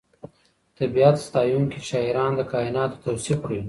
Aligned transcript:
طبیعت 0.77 1.15
ستایونکي 1.25 1.79
شاعران 1.89 2.31
د 2.35 2.41
کائناتو 2.51 3.01
توصیف 3.05 3.37
کوي. 3.43 3.59